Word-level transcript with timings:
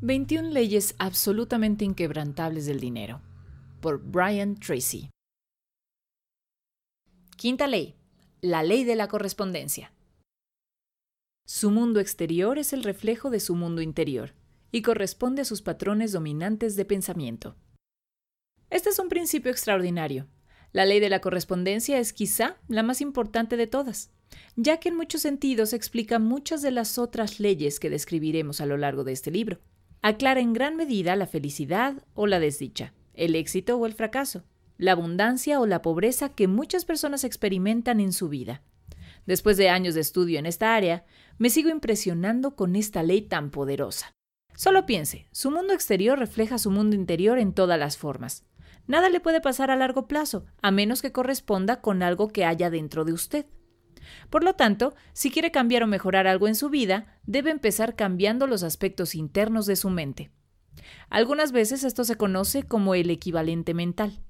21 0.00 0.50
leyes 0.50 0.94
absolutamente 1.00 1.84
inquebrantables 1.84 2.66
del 2.66 2.78
dinero. 2.78 3.20
Por 3.80 4.00
Brian 4.00 4.54
Tracy. 4.54 5.10
Quinta 7.36 7.66
ley. 7.66 7.96
La 8.40 8.62
ley 8.62 8.84
de 8.84 8.94
la 8.94 9.08
correspondencia. 9.08 9.92
Su 11.44 11.72
mundo 11.72 11.98
exterior 11.98 12.58
es 12.58 12.72
el 12.72 12.84
reflejo 12.84 13.28
de 13.28 13.40
su 13.40 13.56
mundo 13.56 13.82
interior 13.82 14.34
y 14.70 14.82
corresponde 14.82 15.42
a 15.42 15.44
sus 15.44 15.62
patrones 15.62 16.12
dominantes 16.12 16.76
de 16.76 16.84
pensamiento. 16.84 17.56
Este 18.70 18.90
es 18.90 19.00
un 19.00 19.08
principio 19.08 19.50
extraordinario. 19.50 20.28
La 20.70 20.86
ley 20.86 21.00
de 21.00 21.08
la 21.08 21.20
correspondencia 21.20 21.98
es 21.98 22.12
quizá 22.12 22.58
la 22.68 22.84
más 22.84 23.00
importante 23.00 23.56
de 23.56 23.66
todas, 23.66 24.12
ya 24.54 24.78
que 24.78 24.90
en 24.90 24.96
muchos 24.96 25.22
sentidos 25.22 25.72
explica 25.72 26.20
muchas 26.20 26.62
de 26.62 26.70
las 26.70 26.98
otras 26.98 27.40
leyes 27.40 27.80
que 27.80 27.90
describiremos 27.90 28.60
a 28.60 28.66
lo 28.66 28.76
largo 28.76 29.02
de 29.02 29.10
este 29.10 29.32
libro 29.32 29.58
aclara 30.02 30.40
en 30.40 30.52
gran 30.52 30.76
medida 30.76 31.16
la 31.16 31.26
felicidad 31.26 32.02
o 32.14 32.26
la 32.26 32.40
desdicha, 32.40 32.94
el 33.14 33.34
éxito 33.34 33.76
o 33.76 33.86
el 33.86 33.94
fracaso, 33.94 34.44
la 34.76 34.92
abundancia 34.92 35.60
o 35.60 35.66
la 35.66 35.82
pobreza 35.82 36.28
que 36.30 36.48
muchas 36.48 36.84
personas 36.84 37.24
experimentan 37.24 38.00
en 38.00 38.12
su 38.12 38.28
vida. 38.28 38.62
Después 39.26 39.56
de 39.56 39.68
años 39.68 39.94
de 39.94 40.00
estudio 40.00 40.38
en 40.38 40.46
esta 40.46 40.74
área, 40.74 41.04
me 41.36 41.50
sigo 41.50 41.68
impresionando 41.68 42.56
con 42.56 42.76
esta 42.76 43.02
ley 43.02 43.22
tan 43.22 43.50
poderosa. 43.50 44.14
Solo 44.54 44.86
piense, 44.86 45.28
su 45.32 45.50
mundo 45.50 45.72
exterior 45.72 46.18
refleja 46.18 46.58
su 46.58 46.70
mundo 46.70 46.96
interior 46.96 47.38
en 47.38 47.52
todas 47.52 47.78
las 47.78 47.96
formas. 47.96 48.44
Nada 48.86 49.10
le 49.10 49.20
puede 49.20 49.40
pasar 49.40 49.70
a 49.70 49.76
largo 49.76 50.08
plazo, 50.08 50.46
a 50.62 50.70
menos 50.70 51.02
que 51.02 51.12
corresponda 51.12 51.80
con 51.80 52.02
algo 52.02 52.28
que 52.28 52.44
haya 52.44 52.70
dentro 52.70 53.04
de 53.04 53.12
usted. 53.12 53.46
Por 54.30 54.44
lo 54.44 54.54
tanto, 54.54 54.94
si 55.12 55.30
quiere 55.30 55.50
cambiar 55.50 55.82
o 55.82 55.86
mejorar 55.86 56.26
algo 56.26 56.48
en 56.48 56.54
su 56.54 56.70
vida, 56.70 57.18
debe 57.26 57.50
empezar 57.50 57.96
cambiando 57.96 58.46
los 58.46 58.62
aspectos 58.62 59.14
internos 59.14 59.66
de 59.66 59.76
su 59.76 59.90
mente. 59.90 60.30
Algunas 61.10 61.52
veces 61.52 61.84
esto 61.84 62.04
se 62.04 62.16
conoce 62.16 62.62
como 62.62 62.94
el 62.94 63.10
equivalente 63.10 63.74
mental. 63.74 64.20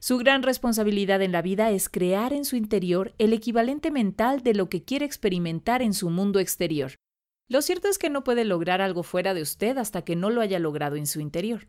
Su 0.00 0.18
gran 0.18 0.42
responsabilidad 0.42 1.22
en 1.22 1.32
la 1.32 1.42
vida 1.42 1.70
es 1.70 1.88
crear 1.88 2.32
en 2.32 2.44
su 2.44 2.56
interior 2.56 3.14
el 3.18 3.32
equivalente 3.32 3.90
mental 3.90 4.42
de 4.42 4.54
lo 4.54 4.68
que 4.68 4.82
quiere 4.82 5.04
experimentar 5.04 5.82
en 5.82 5.94
su 5.94 6.10
mundo 6.10 6.40
exterior. 6.40 6.92
Lo 7.48 7.60
cierto 7.60 7.88
es 7.88 7.98
que 7.98 8.08
no 8.08 8.24
puede 8.24 8.44
lograr 8.44 8.80
algo 8.80 9.02
fuera 9.02 9.34
de 9.34 9.42
usted 9.42 9.76
hasta 9.76 10.02
que 10.02 10.16
no 10.16 10.30
lo 10.30 10.40
haya 10.40 10.58
logrado 10.58 10.96
en 10.96 11.06
su 11.06 11.20
interior. 11.20 11.68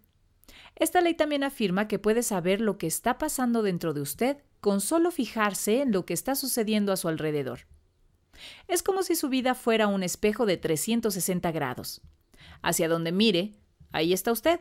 Esta 0.76 1.02
ley 1.02 1.14
también 1.14 1.44
afirma 1.44 1.88
que 1.88 2.00
puede 2.00 2.24
saber 2.24 2.62
lo 2.62 2.78
que 2.78 2.88
está 2.88 3.18
pasando 3.18 3.62
dentro 3.62 3.94
de 3.94 4.02
usted 4.02 4.38
con 4.66 4.82
solo 4.82 5.12
fijarse 5.12 5.84
en 5.84 5.92
lo 5.92 6.08
que 6.08 6.16
está 6.16 6.34
sucediendo 6.34 6.92
a 6.92 6.98
su 6.98 7.08
alrededor. 7.08 7.68
Es 8.68 8.82
como 8.82 9.04
si 9.04 9.16
su 9.16 9.30
vida 9.30 9.54
fuera 9.54 9.86
un 9.86 10.02
espejo 10.02 10.48
de 10.48 10.58
360 10.58 11.52
grados. 11.52 12.02
Hacia 12.64 12.90
donde 12.90 13.12
mire, 13.12 13.60
ahí 13.92 14.12
está 14.12 14.32
usted. 14.32 14.60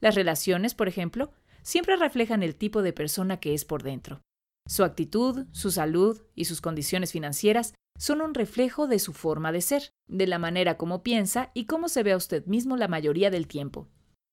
Las 0.00 0.14
relaciones, 0.14 0.74
por 0.74 0.88
ejemplo, 0.88 1.34
siempre 1.60 1.96
reflejan 1.96 2.42
el 2.42 2.56
tipo 2.56 2.80
de 2.80 2.94
persona 2.94 3.38
que 3.38 3.52
es 3.52 3.66
por 3.66 3.82
dentro. 3.82 4.22
Su 4.66 4.84
actitud, 4.84 5.44
su 5.52 5.70
salud 5.70 6.18
y 6.34 6.46
sus 6.46 6.62
condiciones 6.62 7.12
financieras 7.12 7.74
son 7.98 8.22
un 8.22 8.32
reflejo 8.32 8.86
de 8.86 8.98
su 8.98 9.12
forma 9.12 9.52
de 9.52 9.60
ser, 9.60 9.90
de 10.08 10.26
la 10.26 10.38
manera 10.38 10.78
como 10.78 11.02
piensa 11.02 11.50
y 11.52 11.66
cómo 11.66 11.90
se 11.90 12.02
ve 12.02 12.12
a 12.12 12.16
usted 12.16 12.46
mismo 12.46 12.78
la 12.78 12.88
mayoría 12.88 13.30
del 13.30 13.48
tiempo. 13.48 13.86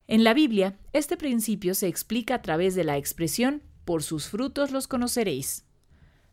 En 0.07 0.23
la 0.23 0.33
Biblia, 0.33 0.79
este 0.93 1.17
principio 1.17 1.75
se 1.75 1.87
explica 1.87 2.35
a 2.35 2.41
través 2.41 2.73
de 2.73 2.85
la 2.85 2.95
expresión 2.95 3.63
por 3.85 4.03
sus 4.03 4.27
frutos 4.27 4.71
los 4.71 4.87
conoceréis. 4.87 5.65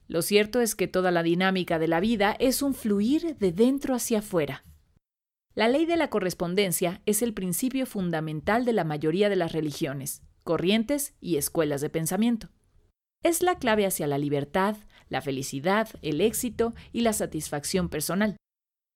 Lo 0.08 0.22
cierto 0.22 0.60
es 0.60 0.74
que 0.74 0.88
toda 0.88 1.10
la 1.10 1.22
dinámica 1.22 1.78
de 1.78 1.88
la 1.88 2.00
vida 2.00 2.36
es 2.40 2.62
un 2.62 2.74
fluir 2.74 3.36
de 3.38 3.52
dentro 3.52 3.94
hacia 3.94 4.18
afuera. 4.18 4.64
La 5.54 5.68
ley 5.68 5.86
de 5.86 5.96
la 5.96 6.10
correspondencia 6.10 7.02
es 7.06 7.22
el 7.22 7.34
principio 7.34 7.86
fundamental 7.86 8.64
de 8.64 8.72
la 8.72 8.84
mayoría 8.84 9.28
de 9.28 9.36
las 9.36 9.52
religiones, 9.52 10.22
corrientes 10.42 11.14
y 11.20 11.36
escuelas 11.36 11.80
de 11.80 11.90
pensamiento. 11.90 12.48
Es 13.22 13.42
la 13.42 13.58
clave 13.58 13.86
hacia 13.86 14.06
la 14.06 14.18
libertad, 14.18 14.76
la 15.08 15.20
felicidad, 15.20 15.88
el 16.02 16.20
éxito 16.20 16.74
y 16.92 17.02
la 17.02 17.12
satisfacción 17.12 17.88
personal. 17.88 18.36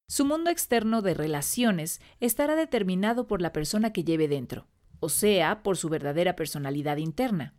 Su 0.08 0.24
mundo 0.24 0.50
externo 0.50 1.02
de 1.02 1.14
relaciones 1.14 2.00
estará 2.20 2.56
determinado 2.56 3.26
por 3.26 3.42
la 3.42 3.52
persona 3.52 3.92
que 3.92 4.04
lleve 4.04 4.28
dentro, 4.28 4.66
o 5.00 5.08
sea, 5.08 5.62
por 5.62 5.76
su 5.76 5.88
verdadera 5.88 6.36
personalidad 6.36 6.96
interna. 6.98 7.54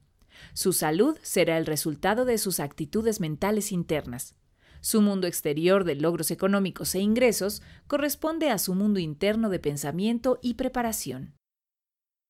Su 0.53 0.73
salud 0.73 1.18
será 1.22 1.57
el 1.57 1.66
resultado 1.66 2.25
de 2.25 2.38
sus 2.38 2.59
actitudes 2.59 3.19
mentales 3.19 3.72
internas. 3.72 4.35
Su 4.81 5.01
mundo 5.01 5.25
exterior 5.25 5.84
de 5.84 5.96
logros 5.96 6.29
económicos 6.31 6.94
e 6.96 7.00
ingresos 7.00 7.62
corresponde 7.88 8.50
a 8.50 8.59
su 8.59 8.75
mundo 8.75 9.00
interno 9.00 9.50
de 9.50 9.59
pensamiento 9.59 10.40
y 10.41 10.53
preparación. 10.53 11.34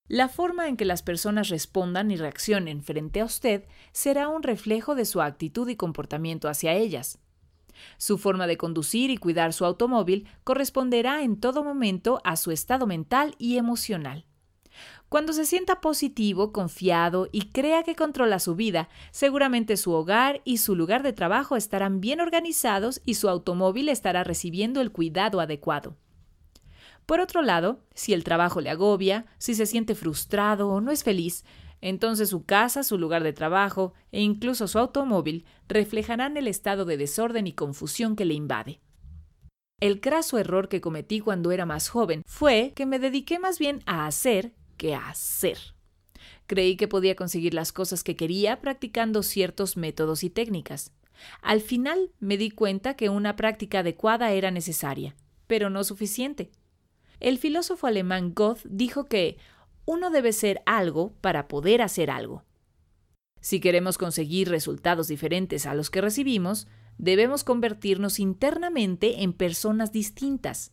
La 0.08 0.30
forma 0.30 0.68
en 0.68 0.78
que 0.78 0.86
las 0.86 1.02
personas 1.02 1.50
respondan 1.50 2.12
y 2.12 2.16
reaccionen 2.16 2.84
frente 2.84 3.22
a 3.22 3.26
usted 3.26 3.66
será 3.92 4.28
un 4.28 4.44
reflejo 4.44 4.94
de 4.94 5.06
su 5.06 5.22
actitud 5.22 5.68
y 5.68 5.76
comportamiento 5.76 6.48
hacia 6.48 6.74
ellas. 6.74 7.20
Su 7.98 8.18
forma 8.18 8.48
de 8.48 8.58
conducir 8.58 9.10
y 9.10 9.18
cuidar 9.18 9.52
su 9.52 9.66
automóvil 9.66 10.28
corresponderá 10.44 11.24
en 11.24 11.40
todo 11.40 11.64
momento 11.64 12.22
a 12.24 12.36
su 12.36 12.52
estado 12.52 12.88
mental 12.88 13.36
y 13.38 13.58
emocional. 13.58 14.26
Cuando 15.10 15.34
se 15.34 15.46
sienta 15.46 15.82
positivo, 15.82 16.52
confiado 16.52 17.30
y 17.32 17.50
crea 17.50 17.84
que 17.84 17.96
controla 17.96 18.40
su 18.40 18.56
vida, 18.56 18.90
seguramente 19.12 19.78
su 19.78 19.92
hogar 19.92 20.42
y 20.44 20.58
su 20.58 20.76
lugar 20.76 21.04
de 21.04 21.14
trabajo 21.14 21.56
estarán 21.56 22.02
bien 22.02 22.20
organizados 22.20 23.02
y 23.06 23.14
su 23.14 23.30
automóvil 23.30 23.90
estará 23.90 24.24
recibiendo 24.24 24.82
el 24.82 24.92
cuidado 24.92 25.40
adecuado. 25.40 25.96
Por 27.06 27.20
otro 27.20 27.44
lado, 27.44 27.82
si 27.94 28.14
el 28.14 28.24
trabajo 28.24 28.62
le 28.62 28.72
agobia, 28.72 29.28
si 29.38 29.54
se 29.54 29.68
siente 29.68 29.94
frustrado 29.94 30.70
o 30.70 30.82
no 30.82 30.92
es 30.92 31.04
feliz, 31.04 31.46
entonces 31.82 32.30
su 32.30 32.46
casa, 32.46 32.82
su 32.84 32.98
lugar 32.98 33.24
de 33.24 33.32
trabajo 33.32 33.94
e 34.12 34.22
incluso 34.22 34.68
su 34.68 34.80
automóvil 34.80 35.46
reflejarán 35.68 36.36
el 36.36 36.48
estado 36.48 36.84
de 36.84 36.98
desorden 36.98 37.46
y 37.46 37.54
confusión 37.54 38.16
que 38.16 38.26
le 38.26 38.34
invade. 38.34 38.82
El 39.80 40.02
craso 40.02 40.40
error 40.40 40.68
que 40.68 40.82
cometí 40.82 41.20
cuando 41.20 41.52
era 41.52 41.68
más 41.68 41.90
joven 41.90 42.24
fue 42.26 42.74
que 42.76 42.88
me 42.88 42.98
dediqué 42.98 43.38
más 43.38 43.60
bien 43.60 43.84
a 43.86 44.08
hacer 44.08 44.54
que 44.78 44.96
hacer. 44.96 45.58
Creí 46.48 46.78
que 46.78 46.88
podía 46.88 47.16
conseguir 47.16 47.54
las 47.54 47.72
cosas 47.72 48.04
que 48.04 48.16
quería 48.16 48.62
practicando 48.62 49.24
ciertos 49.24 49.78
métodos 49.78 50.24
y 50.24 50.30
técnicas. 50.30 50.92
Al 51.42 51.62
final 51.62 52.12
me 52.20 52.38
di 52.38 52.52
cuenta 52.52 52.96
que 52.96 53.10
una 53.10 53.36
práctica 53.36 53.80
adecuada 53.80 54.32
era 54.32 54.52
necesaria, 54.52 55.16
pero 55.48 55.70
no 55.70 55.84
suficiente. 55.84 56.52
El 57.20 57.38
filósofo 57.38 57.88
alemán 57.88 58.34
Goethe 58.36 58.68
dijo 58.70 59.06
que 59.06 59.38
uno 59.86 60.10
debe 60.10 60.34
ser 60.34 60.62
algo 60.66 61.14
para 61.22 61.48
poder 61.48 61.82
hacer 61.82 62.10
algo. 62.12 62.44
Si 63.40 63.60
queremos 63.60 63.98
conseguir 63.98 64.50
resultados 64.50 65.08
diferentes 65.08 65.66
a 65.66 65.76
los 65.76 65.90
que 65.90 66.02
recibimos, 66.02 66.68
debemos 66.98 67.44
convertirnos 67.44 68.20
internamente 68.20 69.22
en 69.22 69.34
personas 69.34 69.92
distintas. 69.92 70.72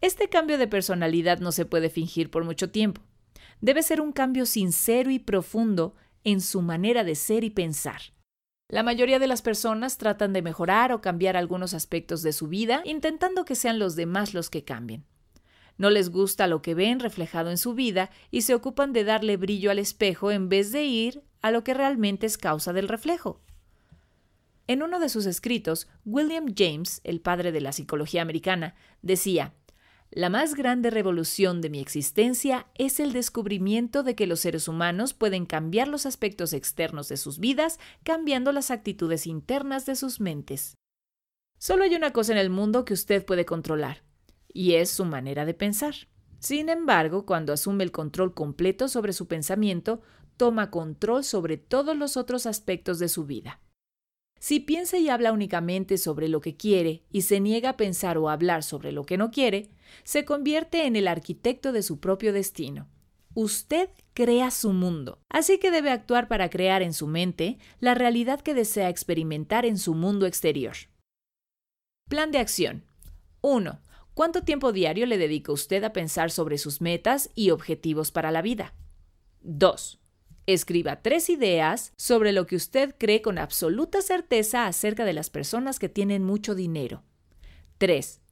Este 0.00 0.28
cambio 0.28 0.58
de 0.58 0.66
personalidad 0.66 1.38
no 1.38 1.52
se 1.52 1.64
puede 1.64 1.90
fingir 1.90 2.30
por 2.30 2.44
mucho 2.44 2.70
tiempo. 2.70 3.02
Debe 3.60 3.82
ser 3.82 4.00
un 4.00 4.12
cambio 4.12 4.46
sincero 4.46 5.10
y 5.10 5.18
profundo 5.18 5.94
en 6.24 6.40
su 6.40 6.62
manera 6.62 7.04
de 7.04 7.14
ser 7.14 7.44
y 7.44 7.50
pensar. 7.50 8.00
La 8.68 8.82
mayoría 8.82 9.18
de 9.18 9.26
las 9.26 9.40
personas 9.40 9.96
tratan 9.96 10.32
de 10.32 10.42
mejorar 10.42 10.92
o 10.92 11.00
cambiar 11.00 11.36
algunos 11.36 11.72
aspectos 11.72 12.22
de 12.22 12.32
su 12.32 12.48
vida, 12.48 12.82
intentando 12.84 13.44
que 13.44 13.54
sean 13.54 13.78
los 13.78 13.96
demás 13.96 14.34
los 14.34 14.50
que 14.50 14.64
cambien. 14.64 15.06
No 15.78 15.90
les 15.90 16.10
gusta 16.10 16.46
lo 16.48 16.60
que 16.60 16.74
ven 16.74 17.00
reflejado 17.00 17.50
en 17.50 17.56
su 17.56 17.72
vida 17.72 18.10
y 18.30 18.42
se 18.42 18.54
ocupan 18.54 18.92
de 18.92 19.04
darle 19.04 19.36
brillo 19.36 19.70
al 19.70 19.78
espejo 19.78 20.30
en 20.30 20.48
vez 20.48 20.70
de 20.72 20.84
ir 20.84 21.22
a 21.40 21.50
lo 21.50 21.64
que 21.64 21.72
realmente 21.72 22.26
es 22.26 22.36
causa 22.36 22.72
del 22.72 22.88
reflejo. 22.88 23.40
En 24.66 24.82
uno 24.82 25.00
de 25.00 25.08
sus 25.08 25.24
escritos, 25.24 25.88
William 26.04 26.52
James, 26.54 27.00
el 27.04 27.20
padre 27.22 27.52
de 27.52 27.62
la 27.62 27.72
psicología 27.72 28.20
americana, 28.20 28.74
decía, 29.00 29.54
La 30.10 30.30
más 30.30 30.54
grande 30.54 30.88
revolución 30.88 31.60
de 31.60 31.68
mi 31.68 31.80
existencia 31.80 32.66
es 32.74 32.98
el 32.98 33.12
descubrimiento 33.12 34.02
de 34.02 34.14
que 34.14 34.26
los 34.26 34.40
seres 34.40 34.66
humanos 34.66 35.12
pueden 35.12 35.44
cambiar 35.44 35.86
los 35.86 36.06
aspectos 36.06 36.54
externos 36.54 37.08
de 37.08 37.18
sus 37.18 37.38
vidas 37.38 37.78
cambiando 38.04 38.52
las 38.52 38.70
actitudes 38.70 39.26
internas 39.26 39.84
de 39.84 39.96
sus 39.96 40.18
mentes. 40.18 40.74
Solo 41.58 41.84
hay 41.84 41.94
una 41.94 42.12
cosa 42.12 42.32
en 42.32 42.38
el 42.38 42.48
mundo 42.48 42.86
que 42.86 42.94
usted 42.94 43.26
puede 43.26 43.44
controlar, 43.44 44.02
y 44.48 44.74
es 44.74 44.88
su 44.88 45.04
manera 45.04 45.44
de 45.44 45.54
pensar. 45.54 45.94
Sin 46.38 46.70
embargo, 46.70 47.26
cuando 47.26 47.52
asume 47.52 47.84
el 47.84 47.92
control 47.92 48.32
completo 48.32 48.88
sobre 48.88 49.12
su 49.12 49.26
pensamiento, 49.26 50.00
toma 50.38 50.70
control 50.70 51.22
sobre 51.22 51.58
todos 51.58 51.96
los 51.96 52.16
otros 52.16 52.46
aspectos 52.46 52.98
de 52.98 53.08
su 53.08 53.26
vida. 53.26 53.60
Si 54.38 54.60
piensa 54.60 54.98
y 54.98 55.08
habla 55.08 55.32
únicamente 55.32 55.98
sobre 55.98 56.28
lo 56.28 56.40
que 56.40 56.56
quiere 56.56 57.02
y 57.10 57.22
se 57.22 57.40
niega 57.40 57.70
a 57.70 57.76
pensar 57.76 58.18
o 58.18 58.28
hablar 58.28 58.62
sobre 58.62 58.92
lo 58.92 59.04
que 59.04 59.16
no 59.16 59.30
quiere, 59.30 59.70
se 60.04 60.24
convierte 60.24 60.86
en 60.86 60.96
el 60.96 61.08
arquitecto 61.08 61.72
de 61.72 61.82
su 61.82 61.98
propio 61.98 62.32
destino. 62.32 62.88
Usted 63.34 63.90
crea 64.14 64.50
su 64.50 64.72
mundo, 64.72 65.20
así 65.28 65.58
que 65.58 65.70
debe 65.70 65.90
actuar 65.90 66.28
para 66.28 66.50
crear 66.50 66.82
en 66.82 66.92
su 66.92 67.06
mente 67.06 67.58
la 67.80 67.94
realidad 67.94 68.40
que 68.40 68.54
desea 68.54 68.88
experimentar 68.88 69.66
en 69.66 69.78
su 69.78 69.94
mundo 69.94 70.26
exterior. 70.26 70.74
Plan 72.08 72.30
de 72.30 72.38
acción. 72.38 72.84
1. 73.42 73.80
¿Cuánto 74.14 74.42
tiempo 74.42 74.72
diario 74.72 75.06
le 75.06 75.18
dedica 75.18 75.52
usted 75.52 75.84
a 75.84 75.92
pensar 75.92 76.30
sobre 76.30 76.58
sus 76.58 76.80
metas 76.80 77.30
y 77.34 77.50
objetivos 77.50 78.10
para 78.10 78.32
la 78.32 78.42
vida? 78.42 78.74
2. 79.42 80.00
Escriba 80.48 81.02
tres 81.02 81.28
ideas 81.28 81.92
sobre 81.98 82.32
lo 82.32 82.46
que 82.46 82.56
usted 82.56 82.94
cree 82.96 83.20
con 83.20 83.36
absoluta 83.36 84.00
certeza 84.00 84.66
acerca 84.66 85.04
de 85.04 85.12
las 85.12 85.28
personas 85.28 85.78
que 85.78 85.90
tienen 85.90 86.24
mucho 86.24 86.54
dinero. 86.54 87.02
3. 87.76 88.22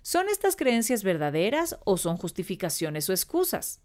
¿Son 0.00 0.30
estas 0.30 0.56
creencias 0.56 1.02
verdaderas 1.02 1.78
o 1.84 1.98
son 1.98 2.16
justificaciones 2.16 3.10
o 3.10 3.12
excusas? 3.12 3.82